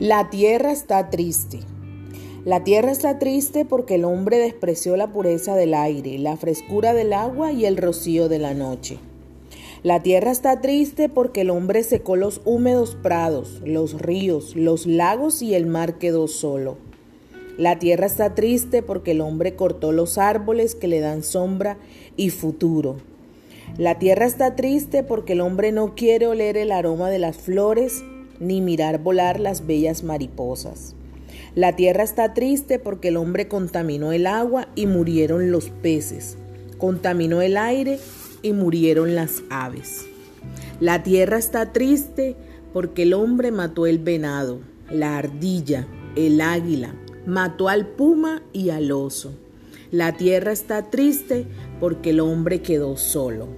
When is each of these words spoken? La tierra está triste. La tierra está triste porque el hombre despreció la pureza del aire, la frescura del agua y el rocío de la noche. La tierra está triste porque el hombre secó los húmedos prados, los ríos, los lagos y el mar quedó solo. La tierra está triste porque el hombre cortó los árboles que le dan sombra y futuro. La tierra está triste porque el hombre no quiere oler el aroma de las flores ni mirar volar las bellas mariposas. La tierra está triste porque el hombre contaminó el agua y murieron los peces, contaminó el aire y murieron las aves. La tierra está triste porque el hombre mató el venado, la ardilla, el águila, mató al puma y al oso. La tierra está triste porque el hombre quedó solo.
La 0.00 0.30
tierra 0.30 0.72
está 0.72 1.10
triste. 1.10 1.60
La 2.46 2.64
tierra 2.64 2.90
está 2.90 3.18
triste 3.18 3.66
porque 3.66 3.96
el 3.96 4.06
hombre 4.06 4.38
despreció 4.38 4.96
la 4.96 5.12
pureza 5.12 5.54
del 5.54 5.74
aire, 5.74 6.18
la 6.18 6.38
frescura 6.38 6.94
del 6.94 7.12
agua 7.12 7.52
y 7.52 7.66
el 7.66 7.76
rocío 7.76 8.30
de 8.30 8.38
la 8.38 8.54
noche. 8.54 8.96
La 9.82 10.02
tierra 10.02 10.30
está 10.30 10.62
triste 10.62 11.10
porque 11.10 11.42
el 11.42 11.50
hombre 11.50 11.82
secó 11.82 12.16
los 12.16 12.40
húmedos 12.46 12.96
prados, 13.02 13.60
los 13.66 14.00
ríos, 14.00 14.56
los 14.56 14.86
lagos 14.86 15.42
y 15.42 15.54
el 15.54 15.66
mar 15.66 15.98
quedó 15.98 16.28
solo. 16.28 16.78
La 17.58 17.78
tierra 17.78 18.06
está 18.06 18.34
triste 18.34 18.82
porque 18.82 19.10
el 19.10 19.20
hombre 19.20 19.54
cortó 19.54 19.92
los 19.92 20.16
árboles 20.16 20.74
que 20.74 20.88
le 20.88 21.00
dan 21.00 21.22
sombra 21.22 21.76
y 22.16 22.30
futuro. 22.30 22.96
La 23.76 23.98
tierra 23.98 24.24
está 24.24 24.56
triste 24.56 25.02
porque 25.02 25.34
el 25.34 25.42
hombre 25.42 25.72
no 25.72 25.94
quiere 25.94 26.26
oler 26.26 26.56
el 26.56 26.72
aroma 26.72 27.10
de 27.10 27.18
las 27.18 27.36
flores 27.36 28.02
ni 28.40 28.60
mirar 28.60 29.02
volar 29.02 29.38
las 29.38 29.66
bellas 29.66 30.02
mariposas. 30.02 30.96
La 31.54 31.76
tierra 31.76 32.02
está 32.02 32.34
triste 32.34 32.78
porque 32.78 33.08
el 33.08 33.16
hombre 33.16 33.48
contaminó 33.48 34.12
el 34.12 34.26
agua 34.26 34.68
y 34.74 34.86
murieron 34.86 35.50
los 35.50 35.70
peces, 35.70 36.36
contaminó 36.78 37.42
el 37.42 37.56
aire 37.56 38.00
y 38.42 38.52
murieron 38.52 39.14
las 39.14 39.42
aves. 39.50 40.06
La 40.80 41.02
tierra 41.02 41.38
está 41.38 41.72
triste 41.72 42.36
porque 42.72 43.02
el 43.02 43.14
hombre 43.14 43.50
mató 43.50 43.86
el 43.86 43.98
venado, 43.98 44.60
la 44.90 45.18
ardilla, 45.18 45.86
el 46.16 46.40
águila, 46.40 46.94
mató 47.26 47.68
al 47.68 47.86
puma 47.86 48.42
y 48.52 48.70
al 48.70 48.90
oso. 48.92 49.32
La 49.90 50.16
tierra 50.16 50.52
está 50.52 50.88
triste 50.90 51.46
porque 51.80 52.10
el 52.10 52.20
hombre 52.20 52.62
quedó 52.62 52.96
solo. 52.96 53.48